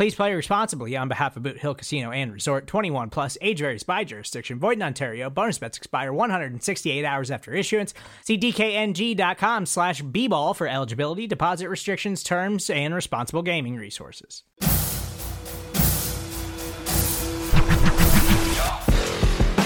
Please 0.00 0.14
play 0.14 0.32
responsibly 0.32 0.96
on 0.96 1.08
behalf 1.08 1.36
of 1.36 1.42
Boot 1.42 1.58
Hill 1.58 1.74
Casino 1.74 2.10
and 2.10 2.32
Resort 2.32 2.66
21 2.66 3.10
plus 3.10 3.36
age 3.42 3.58
varies 3.58 3.82
by 3.82 4.02
jurisdiction. 4.02 4.58
Void 4.58 4.78
in 4.78 4.82
Ontario. 4.82 5.28
Bonus 5.28 5.58
bets 5.58 5.76
expire 5.76 6.10
168 6.10 7.04
hours 7.04 7.30
after 7.30 7.52
issuance. 7.52 7.92
See 8.24 8.38
DKNG.com 8.38 9.66
slash 9.66 10.00
B 10.00 10.26
ball 10.26 10.54
for 10.54 10.66
eligibility, 10.66 11.26
deposit 11.26 11.68
restrictions, 11.68 12.22
terms, 12.22 12.70
and 12.70 12.94
responsible 12.94 13.42
gaming 13.42 13.76
resources. 13.76 14.42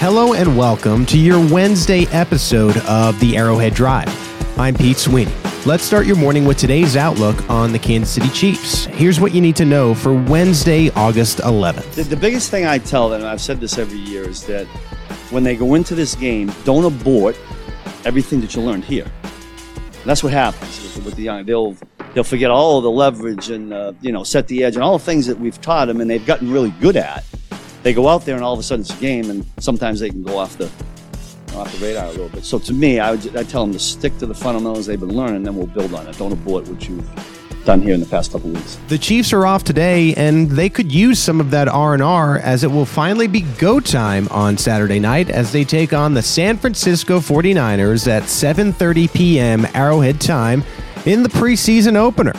Hello 0.01 0.33
and 0.33 0.57
welcome 0.57 1.05
to 1.05 1.17
your 1.17 1.39
Wednesday 1.49 2.07
episode 2.07 2.75
of 2.87 3.17
the 3.21 3.37
Arrowhead 3.37 3.73
Drive. 3.73 4.09
I'm 4.59 4.75
Pete 4.75 4.97
Sweeney. 4.97 5.31
Let's 5.67 5.83
start 5.83 6.05
your 6.05 6.15
morning 6.15 6.45
with 6.45 6.59
today's 6.59 6.95
outlook 6.95 7.49
on 7.49 7.71
the 7.71 7.79
Kansas 7.79 8.13
City 8.13 8.29
Chiefs. 8.29 8.85
Here's 8.85 9.19
what 9.19 9.33
you 9.33 9.41
need 9.41 9.55
to 9.55 9.65
know 9.65 9.95
for 9.95 10.13
Wednesday, 10.13 10.91
August 10.91 11.39
11th. 11.39 11.95
The, 11.95 12.03
the 12.03 12.15
biggest 12.15 12.51
thing 12.51 12.67
I 12.67 12.77
tell 12.77 13.09
them, 13.09 13.21
and 13.21 13.27
I've 13.27 13.41
said 13.41 13.59
this 13.59 13.79
every 13.79 13.97
year, 13.97 14.29
is 14.29 14.45
that 14.45 14.67
when 15.31 15.43
they 15.43 15.55
go 15.55 15.73
into 15.73 15.95
this 15.95 16.13
game, 16.13 16.51
don't 16.65 16.85
abort 16.85 17.35
everything 18.05 18.41
that 18.41 18.55
you 18.55 18.61
learned 18.61 18.85
here. 18.85 19.11
And 19.23 20.05
that's 20.05 20.21
what 20.21 20.33
happens 20.33 20.97
with, 21.03 21.15
the 21.15 21.23
young. 21.23 21.45
They'll 21.45 21.75
they'll 22.13 22.23
forget 22.23 22.51
all 22.51 22.79
the 22.79 22.91
leverage 22.91 23.49
and 23.49 23.73
uh, 23.73 23.93
you 24.01 24.11
know 24.11 24.23
set 24.23 24.47
the 24.47 24.63
edge 24.63 24.75
and 24.75 24.83
all 24.83 24.99
the 24.99 25.03
things 25.03 25.25
that 25.25 25.39
we've 25.39 25.59
taught 25.61 25.87
them 25.87 25.99
and 25.99 26.07
they've 26.07 26.27
gotten 26.27 26.51
really 26.51 26.75
good 26.79 26.95
at. 26.95 27.23
They 27.81 27.91
go 27.91 28.07
out 28.07 28.23
there 28.23 28.35
and 28.35 28.43
all 28.43 28.53
of 28.53 28.59
a 28.59 28.63
sudden 28.63 28.81
it's 28.81 28.95
a 28.95 29.01
game, 29.01 29.31
and 29.31 29.43
sometimes 29.57 29.99
they 29.99 30.11
can 30.11 30.21
go 30.21 30.37
off 30.37 30.59
the 30.59 30.71
off 31.55 31.71
the 31.77 31.85
radar 31.85 32.05
a 32.05 32.11
little 32.11 32.29
bit. 32.29 32.43
So 32.43 32.59
to 32.59 32.73
me, 32.73 32.99
I 32.99 33.11
would 33.11 33.35
I 33.35 33.43
tell 33.43 33.65
them 33.65 33.73
to 33.73 33.79
stick 33.79 34.17
to 34.19 34.25
the 34.25 34.35
fundamentals 34.35 34.85
they've 34.85 34.99
been 34.99 35.15
learning, 35.15 35.37
and 35.37 35.45
then 35.45 35.55
we'll 35.55 35.67
build 35.67 35.93
on 35.93 36.07
it. 36.07 36.17
Don't 36.17 36.31
abort 36.31 36.67
what 36.67 36.87
you've 36.87 37.07
done 37.65 37.81
here 37.81 37.93
in 37.93 37.99
the 37.99 38.05
past 38.05 38.31
couple 38.31 38.51
weeks. 38.51 38.77
The 38.87 38.97
Chiefs 38.97 39.33
are 39.33 39.45
off 39.45 39.63
today, 39.63 40.13
and 40.13 40.49
they 40.51 40.69
could 40.69 40.91
use 40.91 41.19
some 41.19 41.39
of 41.39 41.51
that 41.51 41.67
R 41.67 41.93
and 41.93 42.03
R 42.03 42.37
as 42.37 42.63
it 42.63 42.71
will 42.71 42.85
finally 42.85 43.27
be 43.27 43.41
go 43.41 43.79
time 43.79 44.27
on 44.29 44.57
Saturday 44.57 44.99
night 44.99 45.29
as 45.29 45.51
they 45.51 45.63
take 45.63 45.91
on 45.91 46.13
the 46.13 46.21
San 46.21 46.57
Francisco 46.57 47.19
49ers 47.19 48.07
at 48.07 48.23
7:30 48.23 49.13
p.m. 49.13 49.67
Arrowhead 49.73 50.21
time 50.21 50.63
in 51.05 51.23
the 51.23 51.29
preseason 51.29 51.95
opener. 51.95 52.33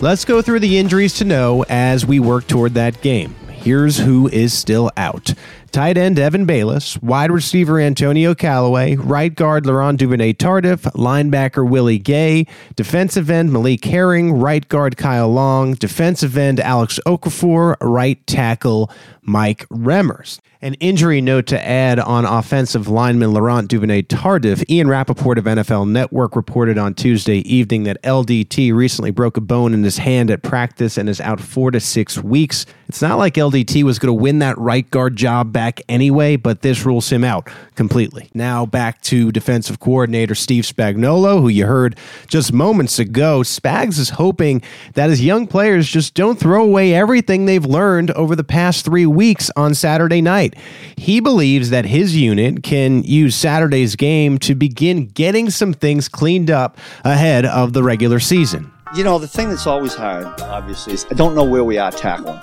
Let's 0.00 0.24
go 0.24 0.40
through 0.40 0.60
the 0.60 0.78
injuries 0.78 1.14
to 1.14 1.24
know 1.24 1.64
as 1.68 2.06
we 2.06 2.20
work 2.20 2.46
toward 2.46 2.74
that 2.74 3.00
game. 3.02 3.34
Here's 3.48 3.98
who 3.98 4.28
is 4.28 4.56
still 4.56 4.92
out. 4.96 5.34
Tight 5.70 5.98
end 5.98 6.18
Evan 6.18 6.46
Baylis, 6.46 7.00
wide 7.02 7.30
receiver 7.30 7.78
Antonio 7.78 8.34
Callaway, 8.34 8.96
right 8.96 9.34
guard 9.34 9.66
Laurent 9.66 9.98
Duvernay 9.98 10.32
Tardif, 10.32 10.90
linebacker 10.94 11.68
Willie 11.68 11.98
Gay, 11.98 12.46
defensive 12.74 13.28
end 13.28 13.52
Malik 13.52 13.84
Herring, 13.84 14.32
right 14.32 14.66
guard 14.66 14.96
Kyle 14.96 15.28
Long, 15.28 15.74
defensive 15.74 16.38
end 16.38 16.58
Alex 16.58 16.98
Okafor, 17.06 17.76
right 17.82 18.26
tackle 18.26 18.90
Mike 19.28 19.68
Remmers. 19.68 20.40
An 20.60 20.74
injury 20.74 21.20
note 21.20 21.46
to 21.48 21.64
add 21.64 22.00
on 22.00 22.24
offensive 22.24 22.88
lineman 22.88 23.32
Laurent 23.32 23.68
Duvernay 23.68 24.02
Tardif. 24.02 24.68
Ian 24.68 24.88
Rapoport 24.88 25.38
of 25.38 25.44
NFL 25.44 25.88
Network 25.88 26.34
reported 26.34 26.76
on 26.78 26.94
Tuesday 26.94 27.38
evening 27.48 27.84
that 27.84 28.02
LDT 28.02 28.74
recently 28.74 29.12
broke 29.12 29.36
a 29.36 29.40
bone 29.40 29.72
in 29.72 29.84
his 29.84 29.98
hand 29.98 30.32
at 30.32 30.42
practice 30.42 30.96
and 30.96 31.08
is 31.08 31.20
out 31.20 31.40
four 31.40 31.70
to 31.70 31.78
six 31.78 32.18
weeks. 32.18 32.66
It's 32.88 33.00
not 33.00 33.18
like 33.18 33.34
LDT 33.34 33.84
was 33.84 34.00
going 34.00 34.08
to 34.08 34.20
win 34.20 34.40
that 34.40 34.58
right 34.58 34.90
guard 34.90 35.14
job 35.14 35.52
back 35.58 35.82
anyway, 35.88 36.36
but 36.36 36.62
this 36.62 36.86
rules 36.86 37.10
him 37.10 37.24
out 37.24 37.50
completely. 37.74 38.30
Now 38.32 38.64
back 38.64 39.02
to 39.02 39.32
defensive 39.32 39.80
coordinator 39.80 40.36
Steve 40.36 40.62
Spagnuolo, 40.62 41.40
who 41.40 41.48
you 41.48 41.66
heard 41.66 41.98
just 42.28 42.52
moments 42.52 43.00
ago. 43.00 43.40
Spags 43.40 43.98
is 43.98 44.10
hoping 44.10 44.62
that 44.94 45.10
his 45.10 45.20
young 45.20 45.48
players 45.48 45.88
just 45.88 46.14
don't 46.14 46.38
throw 46.38 46.62
away 46.62 46.94
everything 46.94 47.46
they've 47.46 47.66
learned 47.66 48.12
over 48.12 48.36
the 48.36 48.44
past 48.44 48.84
three 48.84 49.04
weeks 49.04 49.50
on 49.56 49.74
Saturday 49.74 50.22
night. 50.22 50.54
He 50.96 51.18
believes 51.18 51.70
that 51.70 51.86
his 51.86 52.14
unit 52.16 52.62
can 52.62 53.02
use 53.02 53.34
Saturday's 53.34 53.96
game 53.96 54.38
to 54.38 54.54
begin 54.54 55.06
getting 55.06 55.50
some 55.50 55.72
things 55.72 56.08
cleaned 56.08 56.52
up 56.52 56.78
ahead 57.02 57.44
of 57.44 57.72
the 57.72 57.82
regular 57.82 58.20
season. 58.20 58.70
You 58.94 59.02
know, 59.02 59.18
the 59.18 59.26
thing 59.26 59.48
that's 59.48 59.66
always 59.66 59.96
hard, 59.96 60.24
obviously, 60.40 60.92
is 60.92 61.04
I 61.10 61.14
don't 61.14 61.34
know 61.34 61.42
where 61.42 61.64
we 61.64 61.78
are 61.78 61.90
tackling. 61.90 62.38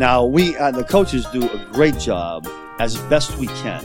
Now, 0.00 0.24
we 0.24 0.56
uh, 0.56 0.70
the 0.70 0.82
coaches 0.82 1.26
do 1.26 1.46
a 1.46 1.58
great 1.72 1.98
job 1.98 2.48
as 2.78 2.96
best 3.10 3.36
we 3.36 3.48
can 3.48 3.84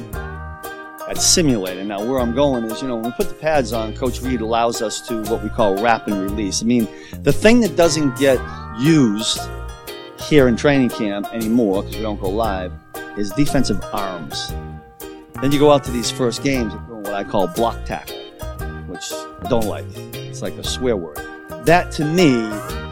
at 1.09 1.17
simulating. 1.17 1.89
Now, 1.89 2.05
where 2.05 2.21
I'm 2.21 2.33
going 2.33 2.63
is, 2.63 2.81
you 2.81 2.87
know, 2.87 2.95
when 2.95 3.07
we 3.07 3.11
put 3.11 3.27
the 3.27 3.35
pads 3.35 3.73
on, 3.73 3.93
Coach 3.97 4.21
Reid 4.21 4.39
allows 4.39 4.81
us 4.81 5.01
to 5.09 5.23
what 5.23 5.43
we 5.43 5.49
call 5.49 5.75
wrap 5.83 6.07
and 6.07 6.21
release. 6.21 6.63
I 6.63 6.67
mean, 6.67 6.87
the 7.23 7.33
thing 7.33 7.59
that 7.59 7.75
doesn't 7.75 8.17
get 8.17 8.39
used 8.79 9.41
here 10.21 10.47
in 10.47 10.55
training 10.55 10.91
camp 10.91 11.27
anymore 11.33 11.83
because 11.83 11.97
we 11.97 12.03
don't 12.03 12.21
go 12.21 12.29
live 12.29 12.71
is 13.17 13.31
defensive 13.31 13.83
arms. 13.91 14.53
Then 15.41 15.51
you 15.51 15.59
go 15.59 15.73
out 15.73 15.83
to 15.83 15.91
these 15.91 16.09
first 16.09 16.43
games 16.43 16.73
what 16.87 17.13
I 17.13 17.25
call 17.25 17.47
block 17.47 17.83
tackle, 17.83 18.15
which 18.87 19.11
I 19.11 19.47
don't 19.49 19.65
like. 19.65 19.83
It's 20.13 20.41
like 20.41 20.53
a 20.53 20.63
swear 20.63 20.95
word. 20.95 21.34
That 21.65 21.91
to 21.93 22.05
me, 22.05 22.43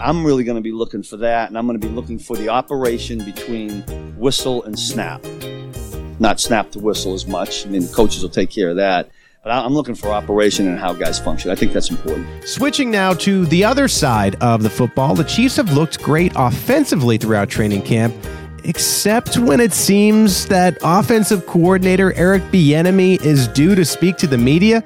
I'm 0.02 0.26
really 0.26 0.44
going 0.44 0.58
to 0.58 0.62
be 0.62 0.72
looking 0.72 1.04
for 1.04 1.18
that, 1.18 1.50
and 1.50 1.58
I'm 1.58 1.66
going 1.68 1.80
to 1.80 1.88
be 1.88 1.94
looking 1.94 2.20
for 2.20 2.36
the 2.36 2.50
operation 2.50 3.24
between 3.24 3.82
whistle 4.18 4.64
and 4.64 4.78
snap. 4.78 5.24
Not 6.20 6.40
snap 6.40 6.72
to 6.72 6.80
whistle 6.80 7.14
as 7.14 7.26
much. 7.26 7.66
I 7.66 7.70
mean, 7.70 7.88
coaches 7.88 8.22
will 8.22 8.30
take 8.30 8.50
care 8.50 8.70
of 8.70 8.76
that. 8.78 9.10
But 9.44 9.52
I'm 9.52 9.74
looking 9.74 9.96
for 9.96 10.08
operation 10.08 10.70
and 10.70 10.80
how 10.80 10.94
guys 10.94 11.20
function. 11.20 11.52
I 11.52 11.56
think 11.56 11.74
that's 11.74 11.90
important. 11.90 12.48
Switching 12.48 12.90
now 12.90 13.14
to 13.16 13.46
the 13.48 13.66
other 13.66 13.90
side 13.90 14.36
of 14.36 14.64
the 14.64 14.70
football, 14.70 15.16
the 15.16 15.26
Chiefs 15.26 15.58
have 15.58 15.74
looked 15.74 16.02
great 16.02 16.32
offensively 16.38 17.18
throughout 17.18 17.50
training 17.50 17.82
camp, 17.82 18.16
except 18.64 19.38
when 19.38 19.60
it 19.60 19.74
seems 19.74 20.48
that 20.48 20.78
offensive 20.82 21.46
coordinator 21.46 22.14
Eric 22.14 22.44
Bieniemy 22.44 23.22
is 23.22 23.50
due 23.50 23.76
to 23.76 23.84
speak 23.84 24.16
to 24.18 24.28
the 24.28 24.38
media. 24.38 24.82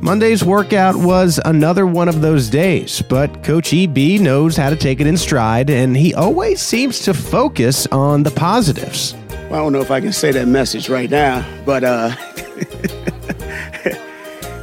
Monday's 0.00 0.44
workout 0.44 0.94
was 0.94 1.40
another 1.44 1.84
one 1.84 2.08
of 2.08 2.20
those 2.20 2.48
days, 2.48 3.02
but 3.02 3.42
Coach 3.42 3.74
EB 3.74 4.20
knows 4.20 4.56
how 4.56 4.70
to 4.70 4.76
take 4.76 5.00
it 5.00 5.08
in 5.08 5.16
stride, 5.16 5.70
and 5.70 5.96
he 5.96 6.14
always 6.14 6.62
seems 6.62 7.00
to 7.00 7.12
focus 7.12 7.86
on 7.88 8.22
the 8.22 8.30
positives. 8.30 9.14
Well, 9.50 9.54
I 9.54 9.56
don't 9.58 9.72
know 9.72 9.80
if 9.80 9.90
I 9.90 10.00
can 10.00 10.12
say 10.12 10.30
that 10.30 10.46
message 10.46 10.88
right 10.88 11.10
now, 11.10 11.44
but 11.66 11.82
uh, 11.82 12.10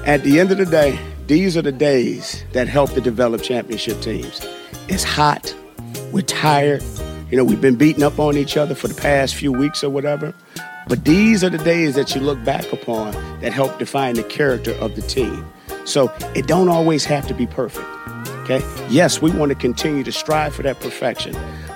at 0.06 0.24
the 0.24 0.40
end 0.40 0.52
of 0.52 0.58
the 0.58 0.66
day, 0.66 0.98
these 1.28 1.58
are 1.58 1.62
the 1.62 1.72
days 1.72 2.46
that 2.54 2.70
help 2.70 2.94
to 2.94 3.02
develop 3.02 3.42
championship 3.42 4.00
teams. 4.02 4.40
It's 4.88 5.04
hot, 5.04 5.54
we're 6.14 6.22
tired, 6.22 6.82
you 7.30 7.36
know, 7.38 7.44
we've 7.44 7.62
been 7.62 7.76
beating 7.76 8.04
up 8.04 8.20
on 8.20 8.38
each 8.38 8.56
other 8.56 8.74
for 8.74 8.88
the 8.88 8.96
past 8.96 9.36
few 9.36 9.52
weeks 9.52 9.84
or 9.84 9.90
whatever. 9.90 10.34
But 10.88 11.06
these 11.06 11.44
are 11.44 11.50
the 11.50 11.58
days 11.58 11.96
that 11.96 12.14
you 12.14 12.22
look 12.22 12.44
back 12.44 12.72
upon 12.72 13.12
that 13.42 13.54
help 13.54 13.80
define 13.80 14.16
the 14.16 14.24
character 14.24 14.74
of 14.74 14.96
the 14.96 15.02
team. 15.02 15.46
So 15.86 16.14
it 16.36 16.48
don't 16.48 16.70
always 16.70 17.06
have 17.06 17.28
to 17.28 17.34
be 17.34 17.48
perfect. 17.48 17.88
Okay? 18.44 18.62
Yes, 18.90 19.22
we 19.22 19.32
want 19.32 19.50
to 19.50 19.56
continue 19.56 20.04
to 20.04 20.12
strive 20.12 20.54
for 20.54 20.64
that 20.64 20.80
perfection. 20.80 21.36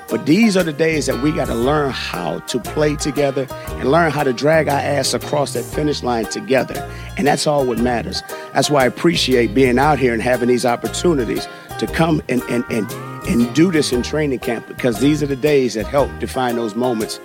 But 0.10 0.26
these 0.26 0.58
are 0.58 0.64
the 0.64 0.74
days 0.74 1.06
that 1.06 1.22
we 1.22 1.32
got 1.32 1.46
to 1.46 1.56
learn 1.56 1.92
how 1.92 2.40
to 2.40 2.60
play 2.60 2.96
together 2.96 3.48
and 3.52 3.92
learn 3.92 4.12
how 4.12 4.24
to 4.24 4.34
drag 4.34 4.68
our 4.68 4.80
ass 4.80 5.14
across 5.14 5.54
that 5.54 5.64
finish 5.64 6.02
line 6.02 6.26
together. 6.26 6.76
And 7.18 7.28
that's 7.28 7.46
all 7.46 7.66
what 7.66 7.78
matters. 7.78 8.24
That's 8.54 8.72
why 8.72 8.84
I 8.84 8.86
appreciate 8.88 9.54
being 9.54 9.78
out 9.78 10.00
here 10.00 10.14
and 10.14 10.22
having 10.22 10.48
these 10.48 10.66
opportunities 10.66 11.48
to 11.78 11.86
come 11.86 12.22
and, 12.28 12.42
and, 12.44 12.64
and, 12.72 12.92
and 13.30 13.54
do 13.54 13.72
this 13.72 13.92
in 13.94 14.02
training 14.02 14.40
camp 14.40 14.68
because 14.68 15.00
these 15.00 15.22
are 15.22 15.28
the 15.28 15.36
days 15.36 15.76
that 15.76 15.86
help 15.86 16.10
define 16.20 16.56
those 16.56 16.76
moments 16.76 17.20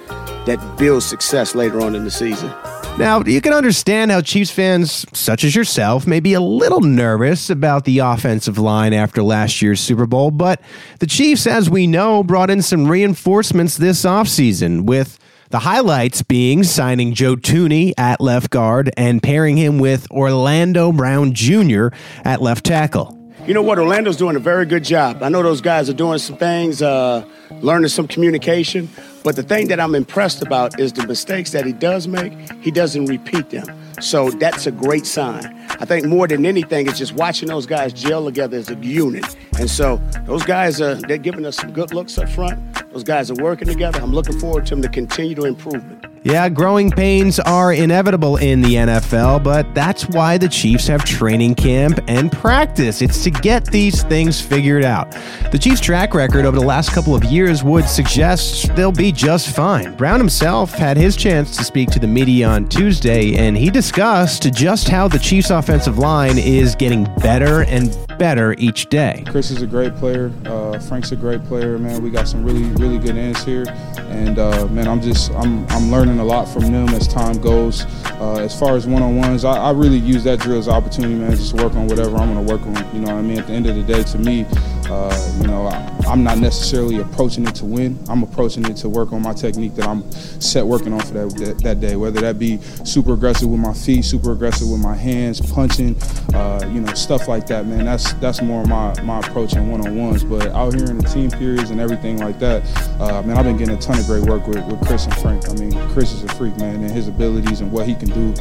that 0.46 0.76
build 0.78 1.02
success 1.02 1.54
later 1.54 1.80
on 1.80 1.94
in 1.94 2.04
the 2.04 2.10
season. 2.10 2.50
Now, 2.98 3.22
you 3.24 3.40
can 3.40 3.52
understand 3.52 4.12
how 4.12 4.20
Chiefs 4.20 4.52
fans, 4.52 5.04
such 5.12 5.42
as 5.42 5.56
yourself, 5.56 6.06
may 6.06 6.20
be 6.20 6.34
a 6.34 6.40
little 6.40 6.80
nervous 6.80 7.50
about 7.50 7.86
the 7.86 7.98
offensive 7.98 8.56
line 8.56 8.92
after 8.92 9.22
last 9.22 9.60
year's 9.60 9.80
Super 9.80 10.06
Bowl, 10.06 10.30
but 10.30 10.60
the 11.00 11.06
Chiefs, 11.06 11.46
as 11.46 11.68
we 11.68 11.88
know, 11.88 12.22
brought 12.22 12.50
in 12.50 12.62
some 12.62 12.86
reinforcements 12.86 13.76
this 13.78 14.04
offseason, 14.04 14.84
with 14.84 15.18
the 15.50 15.60
highlights 15.60 16.22
being 16.22 16.62
signing 16.62 17.14
Joe 17.14 17.34
Thuney 17.34 17.94
at 17.98 18.20
left 18.20 18.50
guard 18.50 18.92
and 18.96 19.22
pairing 19.22 19.56
him 19.56 19.78
with 19.78 20.08
Orlando 20.10 20.92
Brown 20.92 21.32
Jr. 21.32 21.88
at 22.24 22.40
left 22.42 22.64
tackle. 22.64 23.23
You 23.46 23.52
know 23.52 23.60
what? 23.60 23.78
Orlando's 23.78 24.16
doing 24.16 24.36
a 24.36 24.38
very 24.40 24.64
good 24.64 24.84
job. 24.84 25.22
I 25.22 25.28
know 25.28 25.42
those 25.42 25.60
guys 25.60 25.90
are 25.90 25.94
doing 25.94 26.16
some 26.16 26.38
things, 26.38 26.80
uh, 26.80 27.26
learning 27.60 27.88
some 27.88 28.08
communication. 28.08 28.88
But 29.22 29.36
the 29.36 29.42
thing 29.42 29.68
that 29.68 29.78
I'm 29.78 29.94
impressed 29.94 30.40
about 30.40 30.80
is 30.80 30.94
the 30.94 31.06
mistakes 31.06 31.50
that 31.50 31.66
he 31.66 31.72
does 31.74 32.08
make, 32.08 32.32
he 32.62 32.70
doesn't 32.70 33.04
repeat 33.04 33.50
them. 33.50 33.66
So 34.00 34.30
that's 34.30 34.66
a 34.66 34.70
great 34.70 35.04
sign. 35.04 35.44
I 35.68 35.84
think 35.84 36.06
more 36.06 36.26
than 36.26 36.46
anything, 36.46 36.86
it's 36.86 36.98
just 36.98 37.12
watching 37.12 37.48
those 37.48 37.66
guys 37.66 37.92
gel 37.92 38.24
together 38.24 38.56
as 38.56 38.70
a 38.70 38.76
unit. 38.76 39.36
And 39.58 39.68
so 39.68 40.00
those 40.24 40.42
guys 40.44 40.80
are 40.80 40.94
they're 40.94 41.18
giving 41.18 41.44
us 41.44 41.56
some 41.56 41.70
good 41.70 41.92
looks 41.92 42.16
up 42.16 42.30
front. 42.30 42.58
Those 42.92 43.04
guys 43.04 43.30
are 43.30 43.42
working 43.42 43.68
together. 43.68 44.00
I'm 44.00 44.12
looking 44.12 44.40
forward 44.40 44.64
to 44.66 44.70
them 44.70 44.80
to 44.80 44.88
continue 44.88 45.34
to 45.34 45.44
improvement. 45.44 46.13
Yeah, 46.24 46.48
growing 46.48 46.90
pains 46.90 47.38
are 47.38 47.74
inevitable 47.74 48.38
in 48.38 48.62
the 48.62 48.76
NFL, 48.76 49.44
but 49.44 49.74
that's 49.74 50.08
why 50.08 50.38
the 50.38 50.48
Chiefs 50.48 50.86
have 50.86 51.04
training 51.04 51.54
camp 51.54 52.00
and 52.08 52.32
practice. 52.32 53.02
It's 53.02 53.22
to 53.24 53.30
get 53.30 53.66
these 53.66 54.02
things 54.04 54.40
figured 54.40 54.86
out. 54.86 55.14
The 55.52 55.58
Chiefs' 55.58 55.82
track 55.82 56.14
record 56.14 56.46
over 56.46 56.58
the 56.58 56.64
last 56.64 56.92
couple 56.92 57.14
of 57.14 57.24
years 57.24 57.62
would 57.62 57.86
suggest 57.86 58.74
they'll 58.74 58.90
be 58.90 59.12
just 59.12 59.54
fine. 59.54 59.94
Brown 59.96 60.18
himself 60.18 60.72
had 60.72 60.96
his 60.96 61.14
chance 61.14 61.58
to 61.58 61.62
speak 61.62 61.90
to 61.90 61.98
the 61.98 62.06
media 62.06 62.48
on 62.48 62.70
Tuesday, 62.70 63.34
and 63.34 63.54
he 63.54 63.68
discussed 63.68 64.50
just 64.54 64.88
how 64.88 65.06
the 65.06 65.18
Chiefs' 65.18 65.50
offensive 65.50 65.98
line 65.98 66.38
is 66.38 66.74
getting 66.74 67.04
better 67.18 67.64
and 67.64 67.94
better 68.18 68.54
each 68.58 68.86
day. 68.88 69.24
Chris 69.26 69.50
is 69.50 69.62
a 69.62 69.66
great 69.66 69.94
player. 69.96 70.32
Uh, 70.44 70.78
Frank's 70.78 71.12
a 71.12 71.16
great 71.16 71.44
player, 71.44 71.78
man. 71.78 72.02
We 72.02 72.10
got 72.10 72.28
some 72.28 72.44
really, 72.44 72.64
really 72.80 72.98
good 72.98 73.16
ends 73.16 73.44
here, 73.44 73.64
and 73.98 74.38
uh, 74.38 74.66
man, 74.68 74.88
I'm 74.88 75.00
just, 75.00 75.30
I'm, 75.32 75.66
I'm 75.68 75.90
learning 75.90 76.18
a 76.18 76.24
lot 76.24 76.46
from 76.46 76.70
them 76.72 76.88
as 76.90 77.08
time 77.08 77.40
goes. 77.40 77.84
Uh, 78.20 78.36
as 78.36 78.58
far 78.58 78.76
as 78.76 78.86
one-on-ones, 78.86 79.44
I, 79.44 79.56
I, 79.56 79.70
really 79.72 79.98
use 79.98 80.24
that 80.24 80.38
drill 80.38 80.58
as 80.58 80.68
an 80.68 80.74
opportunity, 80.74 81.14
man, 81.14 81.32
just 81.32 81.56
to 81.56 81.62
work 81.62 81.74
on 81.74 81.88
whatever 81.88 82.16
I'm 82.16 82.32
going 82.32 82.46
to 82.46 82.52
work 82.52 82.62
on. 82.62 82.94
You 82.94 83.00
know 83.00 83.14
what 83.14 83.18
I 83.18 83.22
mean? 83.22 83.38
At 83.38 83.48
the 83.48 83.52
end 83.52 83.66
of 83.66 83.74
the 83.74 83.82
day, 83.82 84.02
to 84.02 84.18
me, 84.18 84.46
uh, 84.88 85.38
you 85.40 85.46
know, 85.46 85.66
I, 85.66 85.94
I'm 86.06 86.22
not 86.22 86.38
necessarily 86.38 87.00
approaching 87.00 87.46
it 87.46 87.54
to 87.56 87.64
win. 87.64 87.98
I'm 88.08 88.22
approaching 88.22 88.64
it 88.66 88.76
to 88.78 88.88
work 88.88 89.12
on 89.12 89.22
my 89.22 89.32
technique 89.32 89.74
that 89.76 89.86
I'm 89.86 90.10
set 90.12 90.66
working 90.66 90.92
on 90.92 91.00
for 91.00 91.14
that, 91.14 91.38
that, 91.38 91.58
that 91.62 91.80
day, 91.80 91.96
whether 91.96 92.20
that 92.20 92.38
be 92.38 92.60
super 92.84 93.14
aggressive 93.14 93.48
with 93.48 93.60
my 93.60 93.72
feet, 93.72 94.04
super 94.04 94.32
aggressive 94.32 94.68
with 94.68 94.80
my 94.80 94.94
hands, 94.94 95.40
punching, 95.40 95.96
uh, 96.34 96.68
you 96.72 96.80
know, 96.80 96.92
stuff 96.94 97.28
like 97.28 97.46
that, 97.46 97.66
man. 97.66 97.84
That's 97.84 98.12
that's 98.14 98.42
more 98.42 98.64
my, 98.64 99.00
my 99.02 99.20
approach 99.20 99.54
in 99.54 99.70
one-on-ones. 99.70 100.24
But 100.24 100.48
out 100.48 100.74
here 100.74 100.86
in 100.86 100.98
the 100.98 101.08
team 101.08 101.30
periods 101.30 101.70
and 101.70 101.80
everything 101.80 102.18
like 102.18 102.38
that, 102.38 102.62
uh, 103.00 103.22
man, 103.22 103.36
I've 103.36 103.44
been 103.44 103.56
getting 103.56 103.76
a 103.76 103.80
ton 103.80 103.98
of 103.98 104.06
great 104.06 104.22
work 104.22 104.46
with, 104.46 104.64
with 104.66 104.86
Chris 104.86 105.06
and 105.06 105.16
Frank. 105.16 105.48
I 105.48 105.54
mean, 105.54 105.72
Chris 105.90 106.12
is 106.12 106.24
a 106.24 106.28
freak, 106.34 106.56
man, 106.58 106.76
and 106.76 106.90
his 106.90 107.08
abilities 107.08 107.60
and 107.60 107.72
what 107.72 107.86
he 107.86 107.94
can 107.94 108.08
do. 108.10 108.34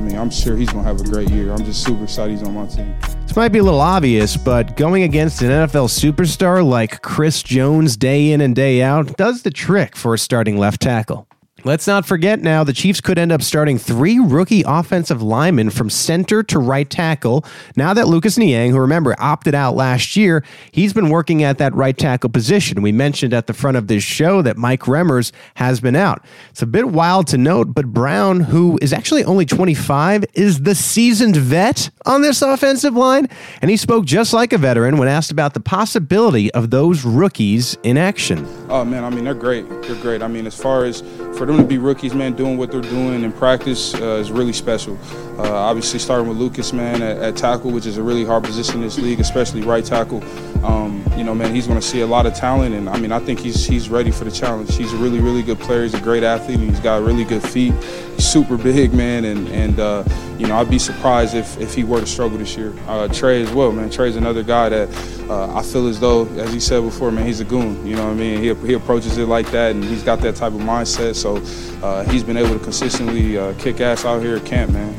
I 0.00 0.02
mean, 0.02 0.16
I'm 0.16 0.30
sure 0.30 0.56
he's 0.56 0.70
going 0.70 0.82
to 0.82 0.88
have 0.90 0.98
a 0.98 1.04
great 1.04 1.28
year. 1.28 1.52
I'm 1.52 1.62
just 1.62 1.84
super 1.84 2.04
excited 2.04 2.38
he's 2.38 2.48
on 2.48 2.54
my 2.54 2.66
team. 2.66 2.94
This 3.26 3.36
might 3.36 3.50
be 3.50 3.58
a 3.58 3.62
little 3.62 3.82
obvious, 3.82 4.34
but 4.34 4.74
going 4.74 5.02
against 5.02 5.42
an 5.42 5.50
NFL 5.50 5.90
superstar 5.90 6.66
like 6.66 7.02
Chris 7.02 7.42
Jones 7.42 7.98
day 7.98 8.32
in 8.32 8.40
and 8.40 8.56
day 8.56 8.80
out 8.80 9.18
does 9.18 9.42
the 9.42 9.50
trick 9.50 9.94
for 9.94 10.14
a 10.14 10.18
starting 10.18 10.56
left 10.56 10.80
tackle. 10.80 11.29
Let's 11.62 11.86
not 11.86 12.06
forget 12.06 12.40
now 12.40 12.64
the 12.64 12.72
Chiefs 12.72 13.02
could 13.02 13.18
end 13.18 13.32
up 13.32 13.42
starting 13.42 13.76
three 13.76 14.18
rookie 14.18 14.64
offensive 14.66 15.22
linemen 15.22 15.68
from 15.68 15.90
center 15.90 16.42
to 16.44 16.58
right 16.58 16.88
tackle. 16.88 17.44
Now 17.76 17.92
that 17.92 18.08
Lucas 18.08 18.38
Niang, 18.38 18.70
who 18.70 18.78
remember 18.78 19.14
opted 19.18 19.54
out 19.54 19.74
last 19.74 20.16
year, 20.16 20.42
he's 20.72 20.94
been 20.94 21.10
working 21.10 21.42
at 21.42 21.58
that 21.58 21.74
right 21.74 21.96
tackle 21.96 22.30
position. 22.30 22.80
We 22.80 22.92
mentioned 22.92 23.34
at 23.34 23.46
the 23.46 23.52
front 23.52 23.76
of 23.76 23.88
this 23.88 24.02
show 24.02 24.40
that 24.40 24.56
Mike 24.56 24.82
Remmers 24.82 25.32
has 25.56 25.80
been 25.80 25.96
out. 25.96 26.24
It's 26.48 26.62
a 26.62 26.66
bit 26.66 26.88
wild 26.88 27.26
to 27.28 27.38
note, 27.38 27.74
but 27.74 27.86
Brown, 27.92 28.40
who 28.40 28.78
is 28.80 28.92
actually 28.94 29.24
only 29.24 29.44
25, 29.44 30.24
is 30.34 30.62
the 30.62 30.74
seasoned 30.74 31.36
vet 31.36 31.90
on 32.06 32.22
this 32.22 32.40
offensive 32.40 32.94
line. 32.94 33.28
And 33.60 33.70
he 33.70 33.76
spoke 33.76 34.06
just 34.06 34.32
like 34.32 34.54
a 34.54 34.58
veteran 34.58 34.96
when 34.96 35.08
asked 35.08 35.30
about 35.30 35.52
the 35.52 35.60
possibility 35.60 36.50
of 36.52 36.70
those 36.70 37.04
rookies 37.04 37.76
in 37.82 37.98
action. 37.98 38.46
Oh, 38.70 38.84
man, 38.84 39.04
I 39.04 39.10
mean, 39.10 39.24
they're 39.24 39.34
great. 39.34 39.68
They're 39.82 40.00
great. 40.00 40.22
I 40.22 40.28
mean, 40.28 40.46
as 40.46 40.54
far 40.54 40.84
as 40.84 41.02
for 41.36 41.49
them 41.52 41.62
to 41.62 41.68
be 41.68 41.78
rookies, 41.78 42.14
man, 42.14 42.34
doing 42.34 42.56
what 42.56 42.70
they're 42.70 42.80
doing 42.80 43.22
in 43.22 43.32
practice 43.32 43.94
uh, 43.94 44.16
is 44.16 44.30
really 44.30 44.52
special. 44.52 44.98
Uh, 45.38 45.52
obviously, 45.52 45.98
starting 45.98 46.28
with 46.28 46.36
Lucas, 46.36 46.72
man, 46.72 47.02
at, 47.02 47.18
at, 47.18 47.36
tackle, 47.36 47.70
which 47.70 47.86
is 47.86 47.96
a 47.96 48.02
really 48.02 48.24
hard 48.24 48.44
position 48.44 48.76
in 48.76 48.80
this 48.82 48.98
league, 48.98 49.20
especially 49.20 49.62
right 49.62 49.84
tackle. 49.84 50.22
Um, 50.62 51.04
you 51.16 51.24
know, 51.24 51.34
man, 51.34 51.54
he's 51.54 51.66
going 51.66 51.80
to 51.80 51.86
see 51.86 52.00
a 52.00 52.06
lot 52.06 52.26
of 52.26 52.34
talent, 52.34 52.74
and 52.74 52.88
I 52.88 52.98
mean, 52.98 53.12
I 53.12 53.18
think 53.18 53.40
he's 53.40 53.66
he's 53.66 53.88
ready 53.88 54.10
for 54.10 54.24
the 54.24 54.30
challenge. 54.30 54.76
He's 54.76 54.92
a 54.92 54.96
really, 54.96 55.20
really 55.20 55.42
good 55.42 55.58
player. 55.58 55.82
He's 55.84 55.94
a 55.94 56.00
great 56.00 56.22
athlete, 56.22 56.58
and 56.58 56.68
he's 56.68 56.80
got 56.80 57.02
really 57.02 57.24
good 57.24 57.42
feet. 57.42 57.72
He's 58.14 58.26
super 58.26 58.56
big, 58.56 58.92
man, 58.92 59.24
and 59.24 59.48
and 59.48 59.80
uh, 59.80 60.04
you 60.38 60.46
know, 60.46 60.56
I'd 60.56 60.68
be 60.68 60.78
surprised 60.78 61.34
if 61.34 61.58
if 61.58 61.74
he 61.74 61.84
were 61.84 62.00
to 62.00 62.06
struggle 62.06 62.38
this 62.38 62.56
year. 62.56 62.74
Uh, 62.86 63.08
Trey 63.08 63.42
as 63.42 63.52
well, 63.52 63.72
man. 63.72 63.90
Trey's 63.90 64.16
another 64.16 64.42
guy 64.42 64.68
that 64.68 64.88
uh, 65.30 65.54
I 65.54 65.62
feel 65.62 65.86
as 65.86 65.98
though, 65.98 66.26
as 66.36 66.52
he 66.52 66.60
said 66.60 66.82
before, 66.82 67.10
man, 67.10 67.26
he's 67.26 67.40
a 67.40 67.44
goon. 67.44 67.86
You 67.86 67.96
know 67.96 68.04
what 68.04 68.12
I 68.12 68.14
mean? 68.14 68.42
He, 68.42 68.54
he 68.66 68.74
approaches 68.74 69.16
it 69.16 69.26
like 69.26 69.50
that, 69.52 69.72
and 69.72 69.82
he's 69.82 70.02
got 70.02 70.20
that 70.20 70.36
type 70.36 70.52
of 70.52 70.60
mindset. 70.60 71.14
So 71.14 71.36
uh, 71.82 72.04
he's 72.04 72.22
been 72.22 72.36
able 72.36 72.58
to 72.58 72.62
consistently 72.62 73.38
uh, 73.38 73.54
kick 73.54 73.80
ass 73.80 74.04
out 74.04 74.20
here 74.20 74.36
at 74.36 74.44
camp, 74.44 74.72
man. 74.72 74.94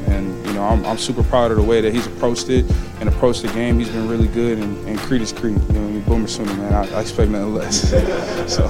And 0.61 0.69
you 0.69 0.83
know, 0.83 0.89
I'm, 0.89 0.91
I'm, 0.91 0.97
super 0.97 1.23
proud 1.23 1.51
of 1.51 1.57
the 1.57 1.63
way 1.63 1.81
that 1.81 1.93
he's 1.93 2.07
approached 2.07 2.49
it 2.49 2.65
and 2.99 3.09
approached 3.09 3.41
the 3.41 3.47
game. 3.49 3.79
He's 3.79 3.89
been 3.89 4.07
really 4.07 4.27
good, 4.27 4.59
and, 4.59 4.87
and 4.87 4.99
Creed 4.99 5.21
is 5.21 5.31
Creed. 5.31 5.59
You 5.73 5.79
know, 5.79 6.01
Boomer 6.01 6.27
Sooner, 6.27 6.53
man. 6.53 6.73
I, 6.73 6.97
I 6.97 7.01
expect 7.01 7.31
nothing 7.31 7.53
less. 7.53 7.89
so. 8.53 8.67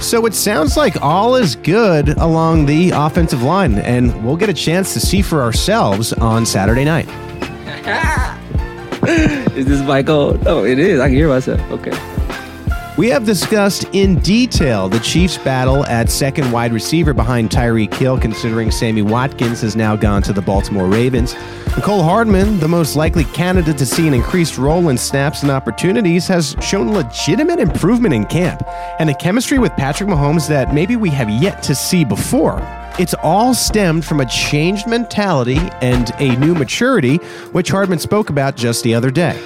So 0.00 0.26
it 0.26 0.34
sounds 0.34 0.76
like 0.76 1.00
all 1.02 1.34
is 1.34 1.56
good 1.56 2.10
along 2.18 2.66
the 2.66 2.90
offensive 2.90 3.42
line, 3.42 3.78
and 3.78 4.24
we'll 4.24 4.36
get 4.36 4.48
a 4.48 4.54
chance 4.54 4.94
to 4.94 5.00
see 5.00 5.22
for 5.22 5.42
ourselves 5.42 6.12
on 6.12 6.46
Saturday 6.46 6.84
night. 6.84 7.08
is 9.56 9.66
this 9.66 9.80
mic 9.80 10.08
on? 10.08 10.40
Oh, 10.46 10.64
it 10.64 10.78
is. 10.78 11.00
I 11.00 11.08
can 11.08 11.16
hear 11.16 11.28
myself. 11.28 11.60
Okay. 11.72 11.90
We 12.98 13.10
have 13.10 13.24
discussed 13.24 13.84
in 13.92 14.18
detail 14.18 14.88
the 14.88 14.98
Chiefs' 14.98 15.38
battle 15.38 15.86
at 15.86 16.10
second 16.10 16.50
wide 16.50 16.72
receiver 16.72 17.14
behind 17.14 17.48
Tyreek 17.48 17.94
Hill, 17.94 18.18
considering 18.18 18.72
Sammy 18.72 19.02
Watkins 19.02 19.60
has 19.60 19.76
now 19.76 19.94
gone 19.94 20.20
to 20.22 20.32
the 20.32 20.42
Baltimore 20.42 20.88
Ravens. 20.88 21.34
Mecole 21.76 22.02
Hardman, 22.02 22.58
the 22.58 22.66
most 22.66 22.96
likely 22.96 23.22
candidate 23.26 23.78
to 23.78 23.86
see 23.86 24.08
an 24.08 24.14
increased 24.14 24.58
role 24.58 24.88
in 24.88 24.98
snaps 24.98 25.42
and 25.42 25.50
opportunities, 25.52 26.26
has 26.26 26.56
shown 26.60 26.92
legitimate 26.92 27.60
improvement 27.60 28.14
in 28.14 28.24
camp 28.24 28.64
and 28.98 29.08
a 29.08 29.14
chemistry 29.14 29.60
with 29.60 29.70
Patrick 29.76 30.10
Mahomes 30.10 30.48
that 30.48 30.74
maybe 30.74 30.96
we 30.96 31.10
have 31.10 31.30
yet 31.30 31.62
to 31.62 31.76
see 31.76 32.04
before. 32.04 32.60
It's 32.98 33.14
all 33.22 33.54
stemmed 33.54 34.06
from 34.06 34.18
a 34.18 34.26
changed 34.26 34.88
mentality 34.88 35.60
and 35.82 36.10
a 36.18 36.34
new 36.38 36.52
maturity, 36.52 37.18
which 37.52 37.68
Hardman 37.68 38.00
spoke 38.00 38.28
about 38.28 38.56
just 38.56 38.82
the 38.82 38.92
other 38.92 39.12
day 39.12 39.40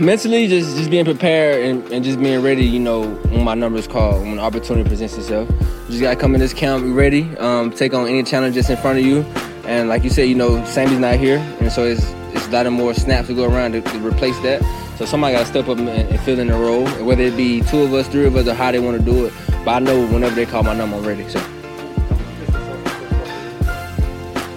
mentally 0.00 0.46
just 0.46 0.76
just 0.76 0.90
being 0.90 1.04
prepared 1.04 1.64
and, 1.64 1.92
and 1.92 2.04
just 2.04 2.18
being 2.20 2.42
ready 2.42 2.64
you 2.64 2.78
know 2.78 3.10
when 3.30 3.44
my 3.44 3.54
number 3.54 3.78
is 3.78 3.86
called 3.86 4.22
when 4.22 4.38
opportunity 4.38 4.88
presents 4.88 5.16
itself. 5.16 5.48
You 5.50 5.88
just 5.88 6.00
gotta 6.00 6.16
come 6.16 6.34
in 6.34 6.40
this 6.40 6.54
camp 6.54 6.84
ready 6.86 7.36
um, 7.38 7.70
take 7.70 7.92
on 7.92 8.06
any 8.06 8.22
challenge 8.22 8.54
that's 8.54 8.70
in 8.70 8.76
front 8.76 8.98
of 8.98 9.04
you. 9.04 9.22
And 9.64 9.88
like 9.88 10.04
you 10.04 10.10
said 10.10 10.28
you 10.28 10.34
know 10.34 10.64
Sammy's 10.64 10.98
not 10.98 11.16
here 11.16 11.38
and 11.60 11.70
so 11.70 11.84
it's 11.84 12.02
it's 12.34 12.46
a 12.46 12.50
lot 12.50 12.66
of 12.66 12.72
more 12.72 12.94
snaps 12.94 13.28
to 13.28 13.34
go 13.34 13.44
around 13.44 13.72
to, 13.72 13.80
to 13.82 13.98
replace 13.98 14.38
that. 14.40 14.62
So 14.98 15.04
somebody 15.04 15.34
gotta 15.34 15.46
step 15.46 15.68
up 15.68 15.78
and, 15.78 15.88
and, 15.88 16.20
fill 16.20 16.38
in 16.38 16.46
the 16.46 16.54
role 16.54 16.86
whether 17.04 17.22
it 17.22 17.36
be 17.36 17.60
two 17.62 17.82
of 17.82 17.92
us 17.92 18.08
three 18.08 18.26
of 18.26 18.36
us 18.36 18.46
or 18.46 18.54
how 18.54 18.70
they 18.70 18.78
want 18.78 18.98
to 18.98 19.04
do 19.04 19.26
it. 19.26 19.32
But 19.64 19.70
I 19.70 19.78
know 19.80 20.06
whenever 20.06 20.34
they 20.34 20.46
call 20.46 20.62
my 20.62 20.74
number 20.74 20.96
I'm 20.96 21.04
ready 21.04 21.28
so. 21.28 21.40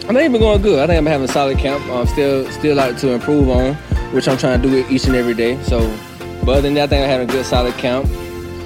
I 0.08 0.14
think 0.14 0.36
it's 0.36 0.40
going 0.40 0.62
good. 0.62 0.84
I 0.84 0.86
think 0.86 1.00
I'm 1.00 1.06
having 1.08 1.28
a 1.28 1.32
solid 1.32 1.58
camp 1.58 1.84
I'm 1.86 2.06
still 2.06 2.50
still 2.52 2.80
out 2.80 2.98
to 3.00 3.10
improve 3.10 3.50
on 3.50 3.76
which 4.14 4.28
I'm 4.28 4.38
trying 4.38 4.62
to 4.62 4.68
do 4.68 4.76
it 4.78 4.90
each 4.92 5.06
and 5.06 5.16
every 5.16 5.34
day. 5.34 5.62
So, 5.64 5.80
but 6.46 6.52
other 6.52 6.62
than 6.62 6.74
that, 6.76 6.84
I 6.84 6.88
think 6.88 7.04
I 7.04 7.08
had 7.08 7.22
a 7.22 7.26
good 7.26 7.46
solid 7.46 7.74
camp. 7.76 8.06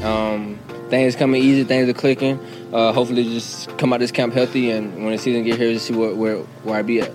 Um, 0.04 0.60
things 0.90 1.16
coming 1.16 1.42
easy, 1.42 1.64
things 1.64 1.90
are 1.90 1.94
clicking. 1.94 2.40
Uh, 2.74 2.94
hopefully, 2.94 3.24
just 3.24 3.78
come 3.78 3.94
out 3.94 3.98
of 3.98 4.02
this 4.02 4.12
camp 4.12 4.34
healthy, 4.34 4.72
and 4.72 5.04
when 5.04 5.12
the 5.12 5.18
season 5.18 5.44
get 5.44 5.58
here, 5.58 5.74
just 5.74 5.88
see 5.88 5.94
where 5.94 6.16
where, 6.16 6.38
where 6.38 6.78
I 6.78 6.82
be 6.82 7.02
at. 7.02 7.12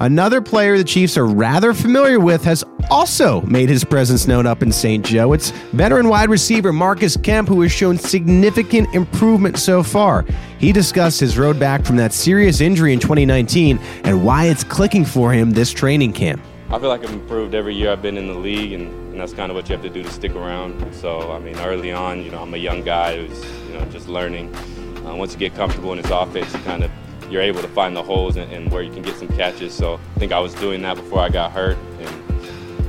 Another 0.00 0.40
player 0.40 0.76
the 0.76 0.82
Chiefs 0.82 1.16
are 1.16 1.26
rather 1.26 1.72
familiar 1.72 2.18
with 2.18 2.42
has 2.42 2.64
also 2.90 3.40
made 3.42 3.68
his 3.68 3.84
presence 3.84 4.26
known 4.26 4.46
up 4.46 4.60
in 4.60 4.72
St. 4.72 5.04
Joe. 5.04 5.32
It's 5.32 5.50
veteran 5.72 6.08
wide 6.08 6.28
receiver 6.28 6.72
Marcus 6.72 7.16
Kemp, 7.16 7.48
who 7.48 7.60
has 7.60 7.70
shown 7.70 7.98
significant 7.98 8.92
improvement 8.96 9.58
so 9.58 9.82
far. 9.84 10.24
He 10.58 10.72
discussed 10.72 11.20
his 11.20 11.38
road 11.38 11.60
back 11.60 11.84
from 11.84 11.94
that 11.96 12.12
serious 12.12 12.60
injury 12.60 12.92
in 12.92 12.98
2019 12.98 13.78
and 14.02 14.24
why 14.24 14.46
it's 14.46 14.64
clicking 14.64 15.04
for 15.04 15.32
him 15.32 15.52
this 15.52 15.70
training 15.70 16.14
camp. 16.14 16.42
I 16.72 16.78
feel 16.78 16.88
like 16.88 17.04
I've 17.04 17.12
improved 17.12 17.54
every 17.54 17.74
year 17.74 17.92
I've 17.92 18.00
been 18.00 18.16
in 18.16 18.28
the 18.28 18.34
league, 18.34 18.72
and, 18.72 18.88
and 19.12 19.20
that's 19.20 19.34
kind 19.34 19.50
of 19.50 19.56
what 19.56 19.68
you 19.68 19.74
have 19.74 19.82
to 19.84 19.90
do 19.90 20.02
to 20.02 20.10
stick 20.10 20.34
around. 20.34 20.94
So, 20.94 21.30
I 21.30 21.38
mean, 21.38 21.58
early 21.58 21.92
on, 21.92 22.24
you 22.24 22.30
know, 22.30 22.40
I'm 22.40 22.54
a 22.54 22.56
young 22.56 22.82
guy 22.82 23.14
who's, 23.18 23.44
you 23.66 23.74
know, 23.74 23.84
just 23.90 24.08
learning. 24.08 24.56
Uh, 25.04 25.14
once 25.14 25.34
you 25.34 25.38
get 25.38 25.54
comfortable 25.54 25.92
in 25.92 26.00
this 26.00 26.10
offense, 26.10 26.50
you 26.54 26.60
kind 26.60 26.82
of 26.82 26.90
you're 27.30 27.42
able 27.42 27.60
to 27.60 27.68
find 27.68 27.94
the 27.94 28.02
holes 28.02 28.36
and, 28.36 28.50
and, 28.50 28.72
where 28.72 28.82
you 28.82 28.90
can 28.90 29.02
get 29.02 29.16
some 29.16 29.28
catches. 29.28 29.74
So 29.74 30.00
I 30.16 30.18
think 30.18 30.32
I 30.32 30.38
was 30.38 30.54
doing 30.54 30.80
that 30.80 30.96
before 30.96 31.18
I 31.18 31.28
got 31.28 31.52
hurt, 31.52 31.76
and 32.00 32.46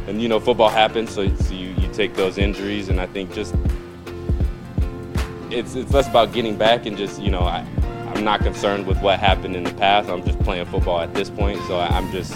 and 0.07 0.21
you 0.21 0.29
know 0.29 0.39
football 0.39 0.69
happens, 0.69 1.09
so, 1.11 1.27
so 1.35 1.53
you 1.53 1.71
you 1.71 1.91
take 1.91 2.13
those 2.13 2.37
injuries, 2.37 2.87
and 2.87 3.01
I 3.01 3.05
think 3.05 3.33
just 3.33 3.53
it's 5.49 5.75
it's 5.75 5.91
less 5.91 6.07
about 6.07 6.31
getting 6.31 6.55
back 6.55 6.85
and 6.85 6.95
just 6.95 7.21
you 7.21 7.31
know 7.31 7.41
I 7.41 7.67
I'm 8.15 8.23
not 8.23 8.39
concerned 8.39 8.87
with 8.87 9.01
what 9.01 9.19
happened 9.19 9.57
in 9.57 9.63
the 9.65 9.73
past. 9.73 10.07
I'm 10.07 10.23
just 10.23 10.39
playing 10.39 10.67
football 10.67 11.01
at 11.01 11.13
this 11.13 11.29
point, 11.29 11.59
so 11.67 11.81
I'm 11.81 12.09
just 12.13 12.33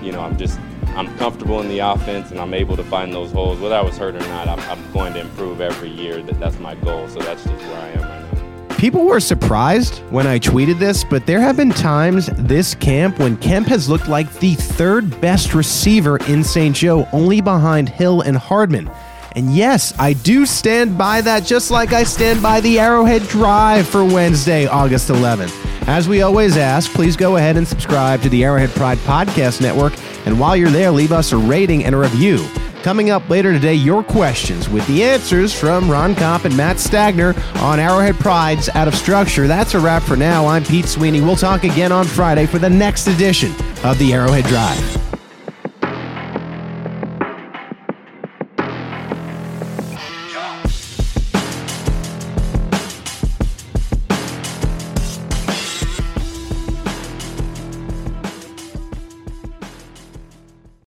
you 0.00 0.12
know 0.12 0.20
I'm 0.20 0.38
just 0.38 0.58
I'm 0.96 1.16
comfortable 1.18 1.60
in 1.60 1.68
the 1.68 1.78
offense 1.78 2.30
and 2.30 2.40
I'm 2.40 2.54
able 2.54 2.76
to 2.76 2.84
find 2.84 3.12
those 3.12 3.32
holes. 3.32 3.60
Whether 3.60 3.74
I 3.74 3.80
was 3.80 3.96
hurt 3.96 4.14
or 4.14 4.20
not, 4.20 4.48
I'm, 4.48 4.60
I'm 4.60 4.92
going 4.92 5.14
to 5.14 5.20
improve 5.20 5.60
every 5.60 5.90
year. 5.90 6.22
That 6.22 6.38
that's 6.40 6.58
my 6.58 6.74
goal. 6.76 7.08
So 7.08 7.20
that's 7.20 7.44
just 7.44 7.64
where 7.64 7.76
I 7.76 7.88
am 7.90 8.00
right 8.00 8.32
now. 8.68 8.76
People 8.76 9.04
were 9.04 9.18
surprised 9.18 9.98
when 10.10 10.26
I 10.26 10.38
tweeted 10.38 10.78
this, 10.78 11.02
but 11.02 11.26
there 11.26 11.40
have 11.40 11.56
been 11.56 11.70
times 11.70 12.26
this 12.34 12.76
camp 12.76 13.18
when 13.18 13.36
Kemp 13.38 13.66
has 13.66 13.88
looked 13.88 14.08
like 14.08 14.32
the 14.34 14.54
third 14.54 15.20
best 15.20 15.52
receiver 15.52 16.18
in 16.28 16.44
St. 16.44 16.76
Joe, 16.76 17.08
only 17.12 17.40
behind 17.40 17.88
Hill 17.88 18.20
and 18.20 18.36
Hardman. 18.36 18.88
And 19.34 19.54
yes, 19.54 19.94
I 19.98 20.14
do 20.14 20.46
stand 20.46 20.96
by 20.96 21.20
that 21.22 21.44
just 21.44 21.70
like 21.70 21.92
I 21.92 22.02
stand 22.04 22.42
by 22.42 22.60
the 22.60 22.78
Arrowhead 22.78 23.22
Drive 23.22 23.88
for 23.88 24.04
Wednesday, 24.04 24.66
August 24.66 25.10
11th. 25.10 25.54
As 25.88 26.08
we 26.08 26.22
always 26.22 26.56
ask, 26.56 26.90
please 26.92 27.16
go 27.16 27.36
ahead 27.36 27.56
and 27.56 27.66
subscribe 27.66 28.20
to 28.22 28.28
the 28.28 28.44
Arrowhead 28.44 28.70
Pride 28.70 28.98
Podcast 28.98 29.60
Network. 29.60 29.94
And 30.28 30.38
while 30.38 30.54
you're 30.54 30.68
there, 30.68 30.90
leave 30.90 31.10
us 31.10 31.32
a 31.32 31.38
rating 31.38 31.86
and 31.86 31.94
a 31.94 31.98
review. 31.98 32.46
Coming 32.82 33.08
up 33.08 33.30
later 33.30 33.50
today, 33.50 33.72
your 33.72 34.04
questions 34.04 34.68
with 34.68 34.86
the 34.86 35.02
answers 35.02 35.58
from 35.58 35.90
Ron 35.90 36.14
Kopp 36.14 36.44
and 36.44 36.54
Matt 36.54 36.76
Stagner 36.76 37.34
on 37.62 37.80
Arrowhead 37.80 38.16
Pride's 38.16 38.68
Out 38.68 38.88
of 38.88 38.94
Structure. 38.94 39.46
That's 39.46 39.72
a 39.72 39.80
wrap 39.80 40.02
for 40.02 40.16
now. 40.16 40.46
I'm 40.46 40.64
Pete 40.64 40.84
Sweeney. 40.84 41.22
We'll 41.22 41.34
talk 41.34 41.64
again 41.64 41.92
on 41.92 42.04
Friday 42.04 42.44
for 42.44 42.58
the 42.58 42.68
next 42.68 43.06
edition 43.06 43.52
of 43.82 43.98
the 43.98 44.12
Arrowhead 44.12 44.44
Drive. 44.44 44.97